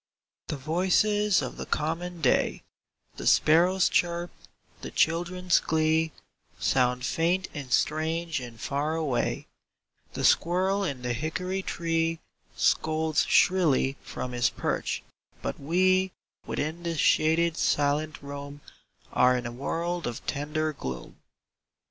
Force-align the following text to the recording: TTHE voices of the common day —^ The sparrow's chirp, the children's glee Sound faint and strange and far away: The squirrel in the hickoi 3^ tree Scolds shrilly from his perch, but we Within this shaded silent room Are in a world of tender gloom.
TTHE 0.47 0.57
voices 0.57 1.41
of 1.43 1.57
the 1.57 1.67
common 1.67 2.21
day 2.21 2.63
—^ 3.15 3.17
The 3.17 3.27
sparrow's 3.27 3.87
chirp, 3.87 4.31
the 4.81 4.89
children's 4.89 5.59
glee 5.59 6.11
Sound 6.57 7.05
faint 7.05 7.47
and 7.53 7.71
strange 7.71 8.39
and 8.39 8.59
far 8.59 8.95
away: 8.95 9.45
The 10.13 10.25
squirrel 10.25 10.83
in 10.83 11.03
the 11.03 11.13
hickoi 11.13 11.59
3^ 11.63 11.65
tree 11.67 12.19
Scolds 12.55 13.27
shrilly 13.27 13.95
from 14.01 14.31
his 14.31 14.49
perch, 14.49 15.03
but 15.43 15.59
we 15.59 16.13
Within 16.47 16.81
this 16.81 16.97
shaded 16.97 17.55
silent 17.55 18.23
room 18.23 18.61
Are 19.13 19.37
in 19.37 19.45
a 19.45 19.51
world 19.51 20.07
of 20.07 20.25
tender 20.25 20.73
gloom. 20.73 21.17